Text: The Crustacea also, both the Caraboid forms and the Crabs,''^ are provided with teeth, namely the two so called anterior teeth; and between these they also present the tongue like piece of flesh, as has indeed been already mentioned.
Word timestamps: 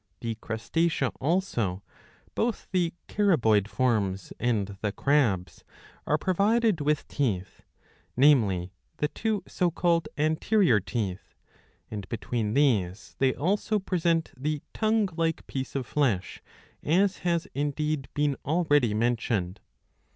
The 0.21 0.33
Crustacea 0.33 1.09
also, 1.19 1.83
both 2.33 2.67
the 2.71 2.91
Caraboid 3.07 3.67
forms 3.67 4.33
and 4.39 4.75
the 4.81 4.91
Crabs,''^ 4.91 5.61
are 6.07 6.17
provided 6.17 6.81
with 6.81 7.07
teeth, 7.07 7.61
namely 8.17 8.73
the 8.97 9.09
two 9.09 9.43
so 9.47 9.69
called 9.69 10.07
anterior 10.17 10.79
teeth; 10.79 11.35
and 11.91 12.09
between 12.09 12.55
these 12.55 13.15
they 13.19 13.35
also 13.35 13.77
present 13.77 14.31
the 14.35 14.63
tongue 14.73 15.07
like 15.17 15.45
piece 15.45 15.75
of 15.75 15.85
flesh, 15.85 16.41
as 16.81 17.17
has 17.19 17.47
indeed 17.53 18.07
been 18.15 18.35
already 18.43 18.95
mentioned. 18.95 19.59